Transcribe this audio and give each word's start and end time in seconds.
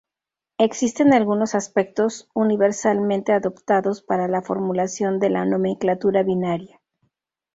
Existen 0.57 1.13
algunos 1.13 1.53
aspectos 1.53 2.27
universalmente 2.33 3.33
adoptados 3.33 4.01
para 4.01 4.27
la 4.27 4.41
formulación 4.41 5.19
de 5.19 5.29
la 5.29 5.45
nomenclatura 5.45 6.23
binaria. 6.23 6.81